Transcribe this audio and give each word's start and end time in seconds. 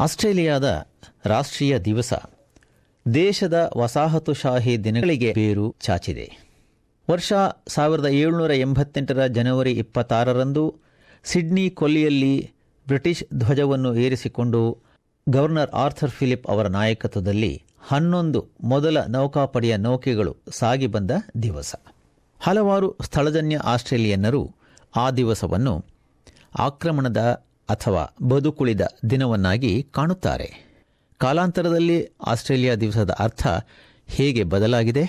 ಆಸ್ಟ್ರೇಲಿಯಾದ 0.00 0.86
ರಾಷ್ಟ್ರೀಯ 1.24 1.78
ದಿವಸ. 1.78 2.12
ದೇಶದ 3.14 3.72
ವಸಾಹತುಶಾಹಿ 3.76 4.84
ದಿನಗಳಿಗೆ 4.84 5.32
ಬೇರು 5.32 5.76
ಚಾಚಿದೆ. 5.80 6.32
ವರ್ಷ 7.10 7.32
ಸಾವಿರದ 7.68 8.06
ಏಳುನೂರ 8.06 8.52
ಎಂಬತ್ತೆಂಟರ 8.52 9.26
ಜನವರಿ 9.26 9.72
ಇಪ್ಪತ್ತಾರರಂದು 9.72 10.74
ಸಿಡ್ನಿ 11.24 11.70
ಕೊಲ್ಲಿಯಲ್ಲಿ 11.70 12.50
ಬ್ರಿಟಿಷ್ 12.86 13.24
ಧ್ವಜವನ್ನು 13.34 13.94
ಏರಿಸಿಕೊಂಡು 13.94 14.78
ಗವರ್ನರ್ 15.28 15.70
ಆರ್ಥರ್ 15.70 16.10
ಫಿಲಿಪ್ 16.10 16.46
ಅವರ 16.46 16.66
ನಾಯಕತ್ವದಲ್ಲಿ 16.66 17.62
ಹನ್ನೊಂದು 17.80 18.46
ಮೊದಲ 18.62 19.04
ನೌಕಾಪಡೆಯ 19.04 19.76
ನೌಕೆಗಳು 19.76 20.36
ಸಾಗಿ 20.50 20.86
ಬಂದ 20.86 21.10
ದಿವಸ. 21.42 21.74
ಹಲವಾರು 22.40 22.96
ಸ್ಥಳಜನ್ಯ 23.02 23.56
ಆಸ್ಟ್ರೇಲಿಯನ್ನರು 23.56 24.54
ಆ 24.96 25.10
ದಿವಸವನ್ನು 25.10 25.84
ಆಕ್ರಮಣದ 26.58 27.44
ಅಥವಾ 27.68 28.14
ಬದುಕುಳಿದ 28.22 28.80
ದಿನವನ್ನಾಗಿ 29.10 29.82
ಕಾಣುತ್ತಾರೆ. 29.82 30.64
ಕಾಲಾಂತರದಲ್ಲಿ 31.18 32.08
ಆಸ್ಟ್ರೇಲಿಯಾ 32.26 32.74
ದಿವಸದ 32.74 33.10
ಅರ್ಥ 33.10 33.46
ಹೇಗೆ 34.06 34.44
ಬದಲಾಗಿದೆ? 34.44 35.04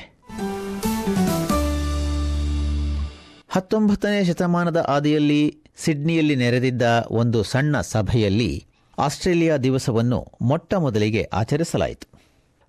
ಹತ್ತೊಂಬತ್ತನೇ 3.50 4.24
ಶತಮಾನದ 4.24 4.86
ಆದಿಯಲ್ಲಿ 4.88 5.58
ಸಿಡ್ನಿಯಲ್ಲಿ 5.78 6.36
ನೆರೆದಿದ್ದ 6.36 6.82
ಒಂದು 7.12 7.44
ಸಣ್ಣ 7.44 7.82
ಸಭೆಯಲ್ಲಿ 7.82 8.66
ಆಸ್ಟ್ರೇಲಿಯಾ 8.98 9.58
ದಿವಸವನ್ನು 9.58 10.28
ಮೊಟ್ಟ 10.42 10.74
ಮೊದಲಿಗೆ 10.74 11.30
ಆಚರಿಸಲಾಯಿತು. 11.34 12.20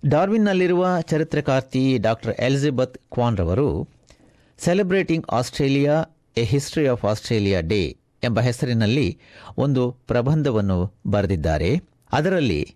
ಡಾರ್ವಿನ್ನಲ್ಲಿರುವ 0.05 1.01
ಚರಿತ್ರಕಾರ್ತಿ 1.01 1.97
doctor 1.97 2.35
Elizabeth 2.39 2.97
ಕ್ವಾನ್ರವರು 3.11 3.89
celebrating 4.57 5.25
Australia, 5.31 6.05
a 6.37 6.43
history 6.43 6.87
of 6.87 7.05
Australia 7.05 7.61
Day 7.61 7.97
ಎಂಬ 8.23 8.39
ಹೆಸರಿನಲ್ಲಿ 8.39 9.19
ಒಂದು 9.57 9.91
ಪ್ರಬಂಧವನ್ನು 9.91 10.93
ಬರೆದಿದ್ದಾರೆ. 11.07 11.81
ಅದರಲ್ಲಿ 12.11 12.75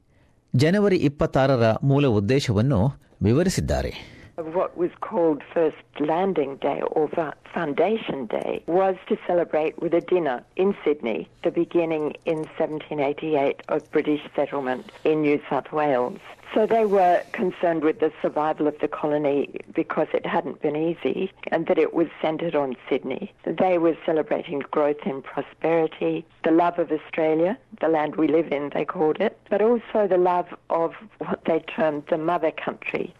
ಜನವರಿ 0.56 0.95
ಇಪ್ಪತ್ತಾರರ 0.95 1.72
ಮೂಲ 1.83 2.08
ಉದ್ದೇಶವನ್ನು 2.08 2.94
ವಿವರಿಸಿದ್ದಾರೆ. 3.23 4.20
What 4.35 4.77
was 4.77 4.91
called 5.01 5.43
First 5.53 5.77
Landing 5.99 6.55
Day 6.57 6.81
or 6.81 7.09
Foundation 7.53 8.25
Day 8.27 8.63
was 8.65 8.95
to 9.07 9.17
celebrate 9.27 9.81
with 9.81 9.93
a 9.93 10.01
dinner 10.01 10.43
in 10.55 10.75
Sydney, 10.83 11.27
the 11.43 11.51
beginning 11.51 12.15
in 12.25 12.37
1788 12.57 13.61
of 13.67 13.91
British 13.91 14.21
settlement 14.35 14.91
in 15.03 15.21
New 15.21 15.41
South 15.49 15.71
Wales. 15.71 16.19
So 16.53 16.65
they 16.65 16.85
were 16.85 17.23
concerned 17.31 17.83
with 17.83 17.99
the 17.99 18.11
survival 18.21 18.67
of 18.67 18.77
the 18.79 18.87
colony 18.87 19.55
because 19.73 20.07
it 20.13 20.25
hadn't 20.25 20.61
been 20.61 20.75
easy 20.75 21.31
and 21.47 21.67
that 21.67 21.77
it 21.77 21.93
was 21.93 22.07
centred 22.21 22.55
on 22.55 22.75
Sydney. 22.89 23.31
They 23.45 23.77
were 23.77 23.97
celebrating 24.05 24.59
growth 24.71 25.05
and 25.05 25.23
prosperity, 25.23 26.25
the 26.43 26.52
love 26.52 26.77
of 26.77 26.91
Australia, 26.91 27.57
the 27.79 27.87
land 27.87 28.17
we 28.17 28.27
live 28.27 28.52
in, 28.52 28.69
they 28.73 28.83
called 28.83 29.21
it, 29.21 29.37
but 29.49 29.61
also 29.61 30.07
the 30.07 30.17
love 30.17 30.47
of 30.69 30.93
what 31.19 31.45
they 31.45 31.59
termed 31.59 32.03
the 32.09 32.17
mother 32.17 32.52
country. 32.52 33.13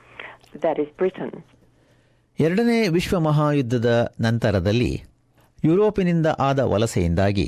ಎರಡನೇ 2.40 2.88
ವಿಶ್ವ 2.88 3.20
ಮಹಾಯುದ್ಧದ 3.20 3.90
ನಂತರದಲ್ಲಿ 4.22 4.92
ಯುರೋಪಿನಿಂದ 5.64 6.28
ಆದ 6.40 6.60
ವಲಸೆಯಿಂದಾಗಿ 6.64 7.48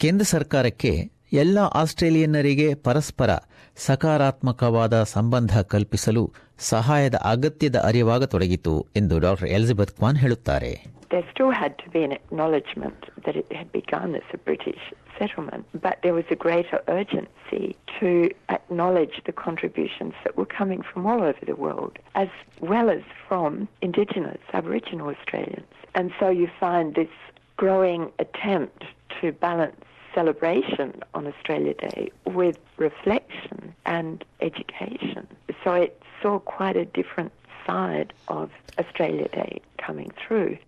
ಕೇಂದ್ರ 0.00 0.24
ಸರ್ಕಾರಕ್ಕೆ 0.24 0.92
ಎಲ್ಲ 1.32 1.58
ಆಸ್ಟ್ರೇಲಿಯನ್ನರಿಗೆ 1.74 2.74
ಪರಸ್ಪರ 2.82 3.30
ಸಕಾರಾತ್ಮಕವಾದ 3.76 5.02
ಸಂಬಂಧ 5.12 5.60
ಕಲ್ಪಿಸಲು 5.62 6.22
ಸಹಾಯದ 6.71 7.17
ಅಗತ್ಯದ 7.33 7.77
ಅರಿವಾಗತೊಡಗಿತು 7.89 8.73
ಎಂದು 8.99 9.15
ಡಾಕ್ಟರ್ 9.27 9.51
ಎಲಿಜಬೆತ್ 9.57 9.95
ಕ್ವಾನ್ 9.99 10.21
ಹೇಳುತ್ತಾರೆ 10.25 10.73
There 11.13 11.25
still 11.33 11.51
had 11.51 11.73
to 11.81 11.87
be 11.89 12.01
an 12.03 12.13
acknowledgement 12.13 13.01
that 13.25 13.35
it 13.35 13.49
had 13.53 13.71
begun 13.71 14.15
as 14.19 14.27
a 14.33 14.39
British 14.49 14.83
settlement, 15.19 15.63
but 15.85 15.95
there 16.03 16.13
was 16.13 16.25
a 16.31 16.35
greater 16.35 16.79
urgency 16.89 17.65
to 17.99 18.09
acknowledge 18.49 19.21
the 19.25 19.31
contributions 19.31 20.13
that 20.23 20.33
were 20.39 20.49
coming 20.59 20.81
from 20.81 21.05
all 21.05 21.21
over 21.21 21.43
the 21.45 21.55
world, 21.55 21.95
as 22.15 22.31
well 22.71 22.89
as 22.89 23.03
from 23.27 23.51
Indigenous, 23.81 24.41
Aboriginal 24.53 25.09
Australians. 25.15 25.71
And 25.93 26.11
so 26.19 26.29
you 26.29 26.47
find 26.59 26.95
this 26.95 27.13
growing 27.57 28.11
attempt 28.17 28.81
to 29.17 29.31
balance 29.47 29.81
celebration 30.15 30.89
on 31.13 31.27
Australia 31.27 31.75
Day 31.87 32.01
with 32.39 32.57
reflection 32.77 33.59
and 33.85 34.15
education. 34.41 35.27
So 35.68 35.74
it 35.74 35.94
saw 36.22 36.38
quite 36.38 36.76
a 36.76 36.86
different 36.98 37.32
side 37.64 38.10
of 38.28 38.46
Australia 38.80 39.28
Day 39.38 39.52
coming 39.86 40.10
through. 40.20 40.58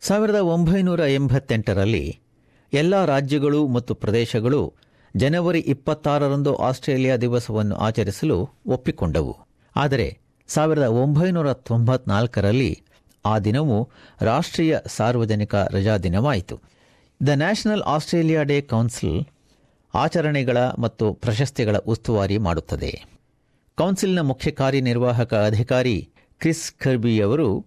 ಸಾವಿರದ 0.00 0.34
ಒಂಬೈನೂರ 0.34 1.00
ಎಂಬತ್ತೆಂಟರಲ್ಲಿ 1.00 2.18
ಎಲ್ಲ 2.72 3.04
ರಾಜ್ಯಗಳು 3.04 3.66
ಮತ್ತು 3.66 3.94
ಪ್ರದೇಶಗಳು 3.94 4.74
ಜನವರಿ 5.16 5.60
ಇಪ್ಪತ್ತಾರರಂದು 5.60 6.56
Australia 6.56 7.16
ದಿವಸವನ್ನು 7.16 7.76
ಆಚರಿಸಲು 7.76 8.50
ಒಪ್ಪಿಕೊಂಡವು. 8.66 9.38
ಆದರೆ 9.76 10.18
ಸಾವಿರದ 10.46 10.82
ಒಂಬೈನೂರ 10.82 11.52
ತೊಂಬತ್ನಾಲ್ಕರಲ್ಲಿ 11.52 12.82
ಆ 13.24 13.38
ದಿನವು 13.38 13.90
ರಾಷ್ಟ್ರೀಯ 14.20 14.78
ಸಾರ್ವಜನಿಕ 14.86 15.54
ರಜಾದಿನವಾಯಿತು 15.54 16.60
the 17.26 17.28
National 17.28 17.82
Australia 17.82 18.42
Day 18.42 18.60
Council 18.60 19.24
ಆಚರಣೆಗಳ 19.94 20.56
ಮತ್ತು 20.78 21.12
ಪ್ರಶಸ್ತಿಗಳ 21.12 21.76
ಉಸ್ತುವಾರಿ 21.76 22.38
ಮಾಡುತ್ತದೆ. 22.38 23.12
ಕೌನ್ಸಿಲ್ನ 23.78 24.20
ಮುಖ್ಯ 24.20 24.50
ಕಾರ್ಯನಿರ್ವಾಹಕ 24.50 25.34
ಅಧಿಕಾರಿ 25.34 26.08
ಕ್ರಿಸ್ 26.40 26.72
ಖರ್ಬಿಯವರು 26.72 27.66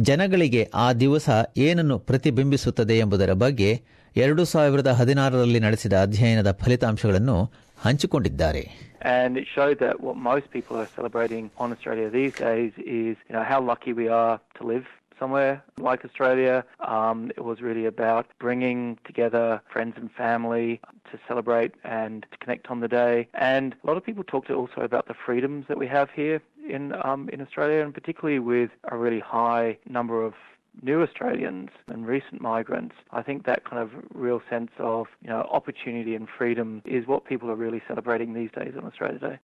ಜನಗಳಿಗೆ 0.00 0.70
ಆ 0.74 0.92
ದಿವಸ 0.92 1.28
ಏನನ್ನು 1.56 1.98
ಪ್ರತಿಬಿಂಬಿಸುತ್ತದೆ 1.98 2.98
ಎಂಬುದರ 2.98 3.32
ಬಗ್ಗೆ 3.32 3.82
ಎರಡು 4.16 4.44
ಸಾವಿರದ 4.44 4.90
ಹದಿನಾರರಲ್ಲಿ 4.90 5.60
ನಡೆಸಿದ 5.60 5.92
ಅಧ್ಯಯನದ 6.02 6.52
ಫಲಿತಾಂಶಗಳನ್ನು 6.52 7.52
ಹಂಚಿಕೊಂಡಿದ್ದಾರೆ. 7.78 8.62
And 9.00 9.36
it 9.36 9.46
showed 9.52 9.78
that 9.78 10.00
what 10.00 10.16
most 10.16 10.50
people 10.50 10.76
are 10.76 10.88
celebrating 10.94 11.50
on 11.58 11.72
Australia 11.72 12.10
these 12.10 12.34
days 12.34 12.72
is, 12.78 13.16
you 13.28 13.32
know, 13.32 13.44
how 13.44 13.60
lucky 13.60 13.92
we 13.92 14.08
are 14.08 14.40
to 14.56 14.64
live 14.64 14.86
somewhere 15.18 15.62
like 15.78 16.04
Australia. 16.04 16.64
Um, 16.80 17.30
it 17.36 17.44
was 17.44 17.60
really 17.60 17.86
about 17.86 18.26
bringing 18.38 18.98
together 19.04 19.60
friends 19.70 19.94
and 19.96 20.10
family 20.12 20.80
to 21.10 21.18
celebrate 21.26 21.72
and 21.84 22.26
to 22.30 22.38
connect 22.38 22.68
on 22.68 22.80
the 22.80 22.88
day. 22.88 23.28
And 23.34 23.74
a 23.82 23.86
lot 23.86 23.96
of 23.96 24.04
people 24.04 24.24
talked 24.24 24.50
also 24.50 24.82
about 24.82 25.08
the 25.08 25.14
freedoms 25.14 25.66
that 25.68 25.78
we 25.78 25.86
have 25.88 26.10
here 26.10 26.40
in 26.68 26.94
um, 27.04 27.28
in 27.32 27.40
Australia, 27.40 27.82
and 27.82 27.94
particularly 27.94 28.38
with 28.38 28.70
a 28.84 28.96
really 28.96 29.20
high 29.20 29.78
number 29.88 30.24
of 30.24 30.34
new 30.82 31.02
Australians 31.02 31.70
and 31.88 32.06
recent 32.06 32.40
migrants, 32.42 32.94
I 33.10 33.22
think 33.22 33.44
that 33.44 33.64
kind 33.64 33.82
of 33.82 33.90
real 34.16 34.40
sense 34.48 34.70
of 34.86 35.00
you 35.22 35.30
know 35.30 35.42
opportunity 35.50 36.14
and 36.14 36.26
freedom 36.30 36.68
is 36.88 37.06
what 37.06 37.24
people 37.24 37.50
are 37.50 37.56
really 37.56 37.82
celebrating 37.88 38.32
these 38.34 38.50
days 38.52 38.74
on 38.76 38.84
Australia 38.84 39.20
Day. 39.20 39.36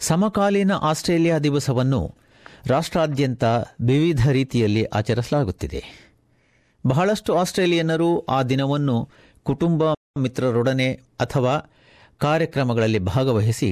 ಸಮಕಾಲೀನ 0.00 0.72
Australia 0.82 1.38
ದಿವಸವನ್ನು 1.38 2.00
ರಾಷ್ಟ್ರಾದ್ಯಂತ 2.70 3.44
ವಿವಿಧ 3.80 4.22
ರೀತಿಯಲ್ಲಿ 4.30 4.84
ಆಚರಿಸಲಾಗುತ್ತಿದೆ 4.98 5.80
ಬಹಳಷ್ಟು 6.84 7.36
ಆಸ್ಟ್ರೇಲಿಯನ್ನರು 7.36 8.08
ಆ 8.28 8.42
ದಿನವನ್ನು 8.42 8.96
ಕುಟುಂಬ 9.46 9.82
ಮಿತ್ರರೊಡನೆ 10.20 10.88
ಅಥವಾ 11.20 11.54
ಕಾರ್ಯಕ್ರಮಗಳಲ್ಲಿ 12.20 12.98
ಭಾಗವಹಿಸಿ 13.12 13.70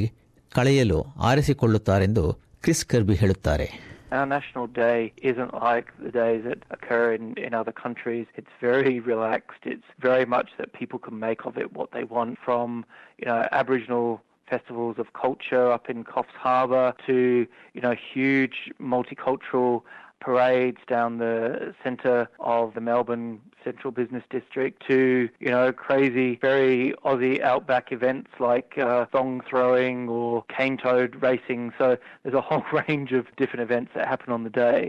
ಕಳೆಯಲು 0.53 0.99
ಆರಿಸಿಕೊಳ್ಳುತ್ತಾರೆಂದು 1.31 2.25
ಕ್ರಿಸ್ 2.63 2.85
ಕರ್ಬಿ 2.87 3.15
ಹೇಳುತ್ತಾರೆ 3.15 3.67
Our 4.15 4.27
national 4.27 4.69
day 4.69 5.13
isn't 5.23 5.55
like 5.55 5.93
the 6.01 6.13
days 6.13 6.45
that 6.45 6.59
occur 6.71 7.15
in, 7.15 7.37
in 7.37 7.53
other 7.53 7.73
countries. 7.73 8.29
It's 8.37 8.51
very 8.61 9.01
relaxed. 9.13 9.63
It's 9.65 9.83
very 9.99 10.25
much 10.25 10.51
that 10.57 10.73
people 10.73 11.01
can 11.01 11.19
make 11.19 11.45
of 11.45 11.59
it 11.59 11.73
what 11.73 11.91
they 11.91 12.05
want 12.05 12.39
from, 12.39 12.85
you 13.19 13.27
know, 13.27 13.49
Aboriginal 13.51 14.23
festivals 14.49 15.01
of 15.01 15.15
culture 15.15 15.73
up 15.73 15.91
in 15.91 16.05
Coffs 16.05 16.37
Harbour 16.39 16.95
to, 17.09 17.45
you 17.73 17.81
know, 17.81 17.93
huge 18.15 18.71
multicultural 18.81 19.83
parades 20.25 20.83
down 20.89 21.19
the 21.19 21.37
centre 21.85 22.21
of 22.55 22.65
the 22.77 22.83
Melbourne 22.83 23.29
Central 23.65 23.93
Business 23.93 24.25
District 24.31 24.75
to, 24.89 24.99
you 25.45 25.51
know, 25.55 25.67
crazy, 25.87 26.39
very 26.43 26.77
Aussie 27.05 27.37
outback 27.43 27.87
events 27.93 28.31
like 28.41 28.71
uh, 28.79 29.07
thong 29.15 29.31
throwing 29.51 29.99
or 30.09 30.45
cane 30.57 30.77
toad 30.77 31.11
racing. 31.23 31.63
So 31.79 31.87
there's 32.23 32.35
a 32.35 32.47
whole 32.51 32.67
range 32.81 33.13
of 33.13 33.25
different 33.37 33.63
events 33.69 33.93
that 33.95 34.07
happen 34.07 34.31
on 34.33 34.45
the 34.49 34.55
day. 34.67 34.83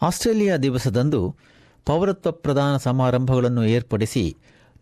Australia 0.00 0.54
ದಿವಸದಂದು 0.64 1.20
ಪೌರತ್ವ 1.86 2.30
ಪ್ರದಾನ 2.44 2.74
ಸಮಾರಂಭಗಳನ್ನು 2.76 3.62
ಏರ್ಪಡಿಸಿ 3.76 4.24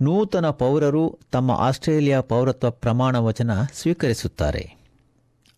ನೂತನ 0.00 0.46
ಪೌರರು 0.62 1.02
ತಮ್ಮ 1.30 1.56
Australia 1.66 2.20
ಪೌರತ್ವ 2.30 2.70
ಪ್ರಮಾಣ 2.84 3.16
ವಚನ 3.26 3.52
ಸ್ವೀಕರಿಸುತ್ತಾರೆ 3.80 4.62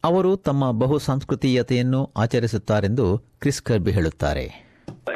ಅವರು 0.03 0.35
ತಮ್ಮ 0.47 0.71
ಬಹು 0.81 0.97
ಸಂಸ್ಕೃತೀಯತೆಯನ್ನು 1.09 2.01
ಆಚರಿಸುತ್ತಾರೆಂದು 2.17 3.07
ಕ್ರಿಸ್ 3.41 3.63
ಕರ್ಬಿ 3.69 3.93
ಹೇಳುತ್ತಾರೆ 3.99 4.47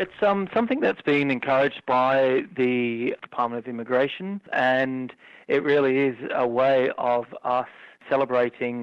It's 0.03 0.21
um, 0.23 0.47
something 0.53 0.79
that's 0.79 1.03
been 1.03 1.29
encouraged 1.31 1.81
by 1.91 2.13
the 2.55 2.73
Department 3.21 3.59
of 3.61 3.67
Immigration, 3.67 4.27
and 4.75 5.05
it 5.47 5.61
really 5.63 5.95
is 6.09 6.17
a 6.35 6.47
way 6.61 6.77
of 7.13 7.23
us 7.57 7.71
celebrating 8.11 8.77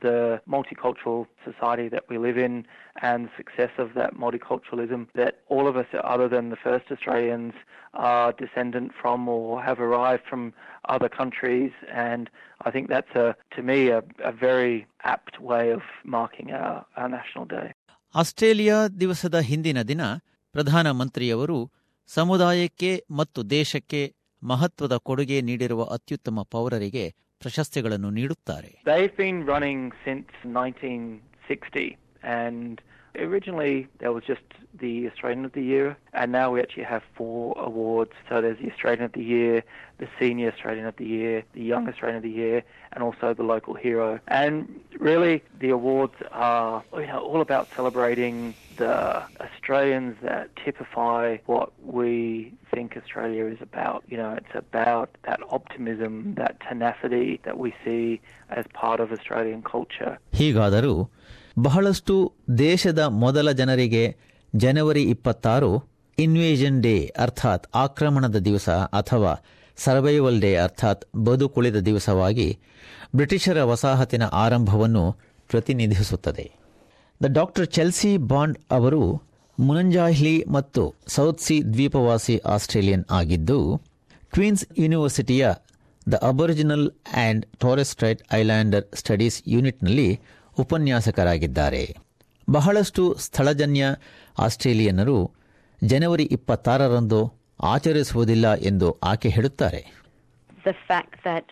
the 0.00 0.18
multicultural 0.48 1.20
society 1.48 1.88
that 1.88 2.04
we 2.10 2.16
live 2.18 2.38
in 2.38 2.54
and 3.02 3.28
success 3.36 3.72
of 3.78 3.88
that 3.94 4.12
multiculturalism 4.16 5.00
that 5.14 5.32
all 5.48 5.66
of 5.66 5.76
us, 5.76 5.86
other 6.14 6.28
than 6.28 6.44
the 6.50 6.60
first 6.66 6.86
Australians, 6.90 7.54
are 8.10 8.32
descendant 8.32 8.88
from 9.00 9.28
or 9.28 9.62
have 9.62 9.80
arrived 9.80 10.24
from 10.30 10.42
other 10.94 11.08
countries. 11.20 11.72
And 12.08 12.24
I 12.60 12.70
think 12.70 12.84
that's, 12.88 13.14
a, 13.16 13.28
to 13.56 13.60
me, 13.62 13.78
a, 13.88 14.00
a 14.30 14.32
very 14.32 14.76
apt 15.14 15.40
way 15.40 15.70
of 15.70 15.82
marking 16.16 16.48
our, 16.52 16.76
our 16.96 17.08
National 17.18 17.46
Day. 17.56 17.68
Australia 18.14 18.76
ದಿವಸದ 19.00 19.38
ಹಿಂದಿನ 19.40 19.78
ದಿನ 19.82 20.02
ಪ್ರಧಾನಮಂತ್ರಿಯವರು 20.54 21.58
ಸಮುದಾಯಕ್ಕೆ 22.08 22.90
ಮತ್ತು 23.10 23.50
ದೇಶಕ್ಕೆ 23.50 24.00
ಮಹತ್ವದ 24.42 24.96
ಕೊಡುಗೆ 24.96 25.40
ನೀಡಿರುವ 25.40 25.82
ಅತ್ಯುತ್ತಮ 25.96 26.42
ಪೌರರಿಗೆ 26.50 27.04
ಪ್ರಶಸ್ತಿಗಳನ್ನು 27.41 28.09
ನೀಡುತ್ತಾರೆ 28.19 28.69
They've 28.91 29.15
been 29.25 29.39
running 29.53 29.79
since 30.05 30.29
1960, 30.43 31.87
and 32.41 32.75
originally 33.27 33.75
there 34.01 34.13
was 34.17 34.23
just 34.23 34.47
the 34.83 35.07
Australian 35.09 35.45
of 35.45 35.53
the 35.53 35.61
Year, 35.61 35.87
and 36.13 36.31
now 36.31 36.51
we 36.53 36.59
actually 36.63 36.83
have 36.83 37.03
four 37.17 37.53
awards. 37.69 38.13
So 38.27 38.41
there's 38.43 38.59
the 38.65 38.71
Australian 38.71 39.03
of 39.03 39.13
the 39.13 39.23
Year, 39.23 39.63
the 40.03 40.07
Senior 40.19 40.51
Australian 40.53 40.85
of 40.91 40.95
the 40.95 41.05
Year, 41.05 41.43
the 41.53 41.65
Young 41.73 41.87
Australian 41.91 42.17
of 42.17 42.23
the 42.23 42.35
Year, 42.43 42.57
and 42.93 43.03
also 43.03 43.33
the 43.33 43.43
Local 43.43 43.75
Hero. 43.75 44.19
And 44.27 44.53
really, 45.09 45.35
the 45.59 45.69
awards 45.69 46.15
are 46.31 46.83
you 46.93 47.07
know, 47.07 47.19
all 47.19 47.41
about 47.41 47.67
celebrating 47.75 48.35
the 48.78 48.96
Australians 49.40 50.14
that 50.22 50.44
typify 50.56 51.24
what 51.46 51.68
we 51.96 52.12
think 52.72 52.96
Australia 52.96 53.44
is 53.46 53.60
about. 53.62 54.00
You 54.08 54.18
know, 54.18 54.32
it's 54.32 54.56
about 54.56 55.08
that 55.22 55.40
optimism, 55.50 56.12
that 56.34 56.54
tenacity 56.60 57.28
that 57.44 57.56
we 57.58 57.70
see 57.84 58.04
as 58.50 58.64
part 58.74 59.00
of 59.00 59.08
Australian 59.12 59.60
culture. 59.74 60.12
ಹೀಗಾದರೂ 60.32 60.94
ಬಹಳಷ್ಟು 61.58 62.16
ದೇಶದ 62.58 63.02
ಮೊದಲ 63.24 63.52
ಜನರಿಗೆ 63.52 64.04
ಜನವರಿ 64.52 65.02
ಇಪ್ಪತ್ತಾರು 65.14 65.70
invasion 66.18 66.78
day 66.82 66.94
ಅರ್ಥಾತ್ 67.16 67.66
ಆಕ್ರಮಣದ 67.76 68.38
ದಿವಸ 68.40 68.68
ಅಥವಾ 69.00 69.32
survival 69.78 70.40
day 70.40 70.52
ಅರ್ಥಾತ್ 70.56 71.02
ಬದುಕುಳಿದ 71.26 71.78
ದಿವಸವಾಗಿ 71.88 72.48
ಬ್ರಿಟಿಷರ 73.14 73.58
ವಸಾಹತಿನ 73.64 74.24
ಆರಂಭವನ್ನು 74.44 75.04
ಪ್ರತಿನಿಧಿಸುತ್ತದೆ 75.50 76.46
ದ 77.20 77.28
ಡಾಕ್ಟರ್ 77.32 77.66
ಚೆಲ್ಸಿ 77.66 78.16
ಬಾಂಡ್ 78.16 78.58
ಅವರು 78.70 79.00
ಮುನಂಜಾಹ್ಲಿ 79.58 80.44
ಮತ್ತು 80.48 80.82
ಸೌತ್ 81.06 81.40
ಸಿ 81.40 81.56
ದ್ವೀಪವಾಸಿ 81.72 82.36
ಆಸ್ಟ್ರೇಲಿಯನ್ 82.54 83.04
ಆಗಿದ್ದು 83.10 83.56
Queen's 84.32 84.64
ಯೂನಿವರ್ಸಿಟಿಯ 84.78 85.46
the 86.12 86.14
Aboriginal 86.14 86.86
and 87.14 87.46
Torres Strait 87.58 88.22
Islander 88.32 88.86
Studies 88.94 89.42
ಯೂನಿಟ್ನಲ್ಲಿ 89.46 90.20
ಉಪನ್ಯಾಸಕರಾಗಿದ್ದಾರೆ. 90.58 91.96
ಬಹಳಷ್ಟು 92.50 93.14
ಸ್ಥಳಜನ್ಯ 93.14 93.84
ಆಸ್ಟ್ರೇಲಿಯನ್ನರು 94.38 95.18
ಜನವರಿ 95.84 96.24
ಇಪ್ಪತ್ತಾರರಂದು 96.36 97.20
ಆಚರಿಸುವುದಿಲ್ಲ 97.74 98.54
ಎಂದು 98.70 98.90
ಆಕೆ 99.10 99.28
ಹೇಳುತ್ತಾರೆ. 99.28 99.82
That 101.24 101.44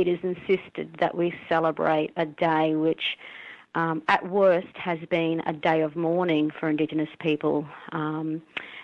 it 0.00 0.06
is 0.14 0.20
insisted 0.32 0.88
that 1.02 1.14
we 1.20 1.28
celebrate 1.52 2.10
a 2.24 2.26
day 2.44 2.66
which, 2.84 3.06
um, 3.75 4.01
at 4.07 4.27
worst, 4.29 4.75
has 4.75 4.99
been 5.09 5.41
a 5.45 5.53
day 5.53 5.81
of 5.81 5.95
mourning 5.95 6.51
for 6.57 6.69
Indigenous 6.69 7.09
people, 7.19 7.67
um, 7.91 8.41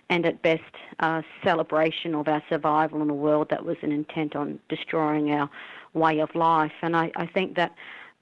and 0.10 0.26
at 0.26 0.42
best, 0.42 0.74
a 1.00 1.24
celebration 1.44 2.14
of 2.16 2.28
our 2.28 2.44
survival 2.50 3.02
in 3.02 3.10
a 3.10 3.14
world 3.14 3.48
that 3.50 3.66
was 3.66 3.78
an 3.82 3.92
intent 3.92 4.36
on 4.36 4.60
destroying 4.70 5.32
our 5.32 5.50
way 5.94 6.20
of 6.20 6.30
life. 6.36 6.72
And 6.82 6.96
I, 6.96 7.12
I 7.16 7.26
think 7.26 7.56
that 7.56 7.72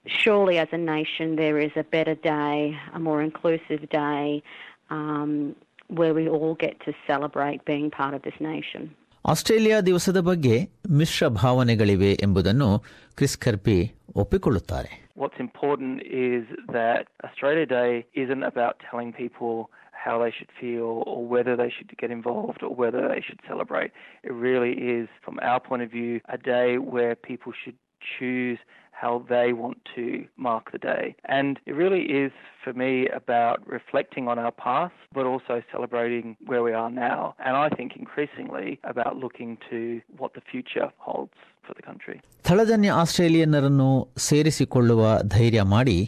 surely, 0.05 0.57
as 0.57 0.67
a 0.71 0.77
nation, 0.77 1.35
there 1.35 1.57
is 1.57 1.71
a 1.75 1.83
better 1.83 2.15
day, 2.15 2.77
a 2.93 2.99
more 2.99 3.21
inclusive 3.21 3.89
day. 3.89 4.43
Um, 4.89 5.55
where 5.99 6.13
we 6.13 6.27
all 6.29 6.55
get 6.55 6.79
to 6.85 6.93
celebrate 7.07 7.65
being 7.65 7.91
part 7.91 8.13
of 8.13 8.21
this 8.21 8.39
nation. 8.39 8.95
Australia 9.25 9.81
ದಿವಸದ 9.81 10.19
ಬಗ್ಗೆ 10.21 10.67
ಮಿಶ್ರ 10.91 11.27
ಭಾವನೆಗಳಿವೆ 11.29 12.11
ಎಂಬುದನ್ನು 12.23 12.69
Chris 13.15 13.37
ಕರ್ಪಿ 13.37 13.91
ಒಪ್ಪಿಕೊಳ್ಳುತ್ತಾರೆ 14.15 15.04
What's 15.16 15.40
important 15.40 16.02
is 16.02 16.44
that 16.70 17.08
Australia 17.24 17.64
Day 17.64 18.06
isn't 18.12 18.42
about 18.42 18.82
telling 18.90 19.14
people 19.14 19.70
how 19.92 20.22
they 20.22 20.30
should 20.30 20.50
feel 20.60 21.02
or 21.06 21.26
whether 21.26 21.56
they 21.56 21.70
should 21.70 21.96
get 21.96 22.10
involved 22.10 22.62
or 22.62 22.74
whether 22.74 23.08
they 23.08 23.22
should 23.26 23.40
celebrate. 23.48 23.92
It 24.22 24.34
really 24.34 24.72
is, 24.72 25.08
from 25.24 25.38
our 25.40 25.58
point 25.58 25.80
of 25.80 25.90
view, 25.90 26.20
a 26.28 26.36
day 26.36 26.76
where 26.76 27.14
people 27.14 27.52
should 27.64 27.76
choose 28.14 28.58
how 28.92 29.12
they 29.28 29.48
want 29.54 29.78
to 29.94 30.04
mark 30.38 30.64
the 30.72 30.80
day. 30.84 31.04
And 31.36 31.50
it 31.66 31.74
really 31.74 32.04
is, 32.22 32.32
for 32.62 32.72
me, 32.74 32.92
about 33.12 33.58
reflecting 33.68 34.24
on 34.26 34.38
our 34.38 34.54
past, 34.66 34.94
but 35.16 35.24
also 35.26 35.54
celebrating 35.72 36.26
where 36.46 36.62
we 36.62 36.72
are 36.74 36.90
now. 37.08 37.18
And 37.38 37.52
I 37.56 37.68
think 37.76 37.90
increasingly 37.96 38.68
about 38.84 39.14
looking 39.24 39.50
to 39.70 39.78
what 40.20 40.30
the 40.32 40.44
future 40.52 40.88
holds 41.06 41.36
for 41.64 41.74
the 41.78 41.84
country. 41.90 42.16
ಸ್ಥಳಜನ್ಯ 42.44 42.90
ಆಸ್ಟ್ರೇಲಿಯನ್ನರನ್ನು 43.02 43.90
ಸೇರಿಸಿಕೊಳ್ಳುವ 44.28 45.02
ಧೈರ್ಯ 45.36 45.62
ಮಾಡಿ 45.74 45.98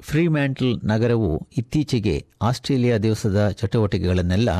ಫ್ರೀಮ್ಯಾಂಟಲ್ 0.00 0.72
ನಗರವು 0.84 1.30
ಇತ್ತೀಚೆಗೆ 1.56 2.14
Australia 2.42 2.96
ದಿವಸದ 2.98 3.40
ಚಟುವಟಿಕೆಗಳನ್ನೆಲ್ಲ 3.60 4.50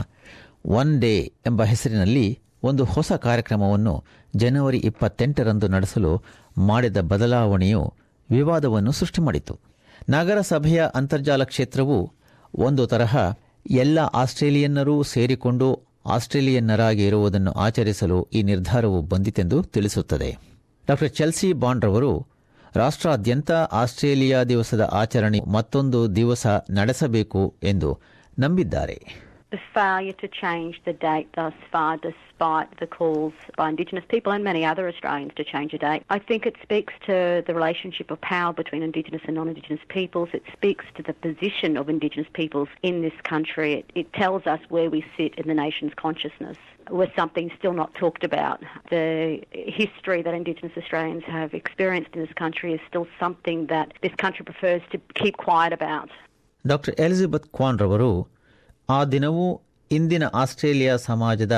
one 0.81 0.93
day 1.01 1.15
ಎಂಬ 1.47 1.63
ಹೆಸರಿನಲ್ಲಿ 1.73 2.27
ಒಂದು 2.63 2.85
ಹೊಸ 2.85 3.13
ಕಾರ್ಯಕ್ರಮವನ್ನು 3.25 3.95
ಜನವರಿ 4.37 4.79
ಇಪ್ಪತ್ತೆಂಟರಂದು 4.91 5.69
ನಡೆಸಲು 5.69 6.13
ಮಾಡಿದ 6.59 6.97
ಬದಲಾವಣೆಯು 7.01 7.95
ವಿವಾದವನ್ನು 8.31 8.93
ಸೃಷ್ಟಿ 8.93 9.23
ಮಾಡಿತು. 9.23 9.59
ನಗರಸಭೆಯ 10.09 10.87
ಅಂತರ್ಜಾಲ 10.95 11.45
ಕ್ಷೇತ್ರವು 11.45 12.13
ಒಂದು 12.55 12.87
ತರಹ 12.87 13.33
ಎಲ್ಲ 13.71 13.99
ಆಸ್ಟ್ರೇಲಿಯನ್ನರೂ 13.99 15.03
ಸೇರಿಕೊಂಡು 15.03 15.81
ಆಸ್ಟ್ರೇಲಿಯನ್ನರಾಗಿ 16.07 17.07
ಇರುವುದನ್ನು 17.07 17.53
ಆಚರಿಸಲು 17.53 18.29
ಈ 18.33 18.43
ನಿರ್ಧಾರವು 18.43 19.03
ಬಂದಿತೆಂದು 19.03 19.63
ತಿಳಿಸುತ್ತದೆ. 19.63 20.39
ಡಾ. 20.87 21.07
ಚೆಲ್ಸಿ 21.09 21.53
ಬಾಂಡ್ರವರು, 21.53 22.27
ರಾಷ್ಟ್ರಾದ್ಯಂತ 22.75 23.53
ಆಸ್ಟ್ರೇಲಿಯಾ 23.53 24.45
ದಿವಸದ 24.45 24.89
ಆಚರಣೆ 24.93 25.41
ಮತ್ತೊಂದು 25.41 26.17
ದಿವಸ 26.17 26.47
ನಡೆಸಬೇಕು 26.71 27.55
ಎಂದು 27.63 27.99
ನಂಬಿದ್ದಾರೆ. 28.39 29.32
The 29.52 29.60
failure 29.74 30.12
to 30.12 30.28
change 30.28 30.82
the 30.84 30.92
date 30.92 31.30
thus 31.34 31.54
far, 31.72 31.96
despite 31.96 32.70
the 32.82 32.86
calls 32.86 33.32
by 33.56 33.70
Indigenous 33.70 34.04
people 34.10 34.34
and 34.34 34.44
many 34.44 34.66
other 34.66 34.90
Australians 34.90 35.32
to 35.38 35.46
change 35.46 35.72
the 35.72 35.78
date, 35.78 36.04
I 36.10 36.20
think 36.20 36.46
it 36.46 36.58
speaks 36.62 36.94
to 37.06 37.46
the 37.48 37.54
relationship 37.54 38.12
of 38.12 38.20
power 38.20 38.52
between 38.52 38.84
Indigenous 38.84 39.22
and 39.26 39.36
non-Indigenous 39.36 39.80
peoples. 39.88 40.28
It 40.34 40.44
speaks 40.52 40.84
to 40.98 41.02
the 41.02 41.14
position 41.14 41.78
of 41.78 41.88
Indigenous 41.88 42.28
peoples 42.34 42.68
in 42.84 43.02
this 43.04 43.14
country. 43.24 43.70
It, 43.80 43.86
it 43.96 44.12
tells 44.12 44.46
us 44.48 44.60
where 44.68 44.90
we 44.90 45.06
sit 45.16 45.36
in 45.36 45.48
the 45.48 45.54
nation's 45.54 45.94
consciousness. 45.96 46.58
Where 46.90 47.12
something 47.16 47.50
still 47.58 47.74
not 47.74 47.96
talked 47.96 48.26
about. 48.26 48.62
The 48.90 49.42
history 49.54 50.22
that 50.24 50.34
Indigenous 50.34 50.76
Australians 50.78 51.24
have 51.24 51.54
experienced 51.54 52.12
in 52.16 52.20
this 52.22 52.34
country 52.34 52.74
is 52.74 52.82
still 52.90 53.08
something 53.18 53.68
that 53.68 53.94
this 54.02 54.16
country 54.16 54.44
prefers 54.44 54.82
to 54.92 54.98
keep 55.22 55.38
quiet 55.38 55.72
about. 55.72 56.10
Dr 56.72 56.78
Elizabeth 57.06 57.46
Kwan 57.58 57.78
ರವರು 57.84 58.12
ಆ 58.90 59.00
ದಿನವೂ 59.14 59.46
ಇಂದಿನ 59.92 60.26
Australia 60.42 60.94
ಸಮಾಜದ 61.10 61.56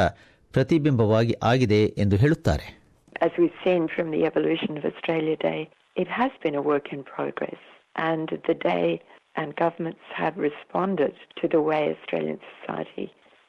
ಪ್ರತಿಬಿಂಬವಾಗಿ 0.54 1.34
ಆಗಿದೆ 1.52 1.82
ಎಂದು 2.04 2.18
ಹೇಳುತ್ತಾರೆ 2.18 2.68
As 3.26 3.32
we've 3.40 3.60
seen 3.66 3.84
from 3.96 4.08
the 4.12 4.22
evolution 4.30 4.72
of 4.80 4.84
Australia 4.86 5.38
Day, 5.48 5.62
it 5.96 6.10
has 6.20 6.32
been 6.44 6.56
a 6.56 6.66
work 6.72 6.88
in 6.96 7.02
progress, 7.16 7.62
and 8.10 8.28
the 8.48 8.56
day 8.72 8.88
and 9.36 9.56
governments 9.56 10.06
have 10.14 10.36
responded 10.48 11.14
to 11.40 11.46
the 11.48 11.62
way 11.70 11.82
Australian 11.96 12.40
society 12.52 13.08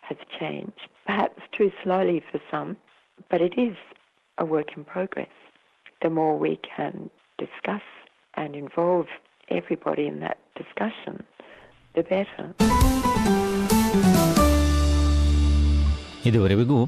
has 0.08 0.18
changed. 0.40 0.82
Perhaps 1.06 1.40
too 1.58 1.70
slowly 1.82 2.18
for 2.30 2.40
some, 2.52 2.70
but 3.30 3.40
it 3.40 3.56
is 3.68 3.76
a 4.38 4.44
work 4.56 4.70
in 4.76 4.82
progress. 4.96 5.34
The 6.02 6.10
more 6.10 6.34
we 6.38 6.54
can 6.72 6.94
discuss 7.38 7.86
and 8.34 8.56
involve 8.56 9.08
everybody 9.50 10.06
in 10.06 10.18
that 10.20 10.38
discussion, 10.56 11.16
the 11.94 12.04
better. 12.04 12.46
ಇದುವರೆಗೂ 16.25 16.79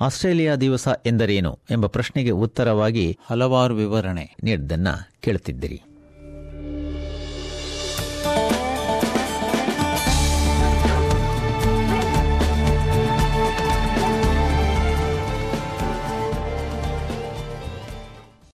Australia 0.00 0.56
ದಿವಸ 0.56 0.88
ಎಂದರೇನು 1.06 1.58
ಎಂಬ 1.70 1.86
ಪ್ರಶ್ನೆಗೆ 1.86 2.30
ಉತ್ತರವಾಗಿ 2.30 3.18
ಹಲವಾರು 3.26 3.74
ವಿವರಣೆ 3.74 4.36
ನೀಡಿದ್ದನ್ನು 4.42 4.94
ಕೇಳುತ್ತಿದ್ದಿರಿ 5.20 5.78